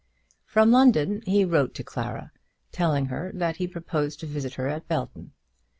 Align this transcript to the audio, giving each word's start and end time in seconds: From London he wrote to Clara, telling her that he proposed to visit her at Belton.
From 0.47 0.71
London 0.71 1.21
he 1.27 1.45
wrote 1.45 1.75
to 1.75 1.83
Clara, 1.83 2.31
telling 2.71 3.05
her 3.05 3.31
that 3.35 3.57
he 3.57 3.67
proposed 3.67 4.19
to 4.21 4.25
visit 4.25 4.55
her 4.55 4.67
at 4.67 4.87
Belton. 4.87 5.33